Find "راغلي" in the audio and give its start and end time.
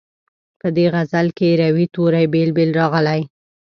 2.79-3.21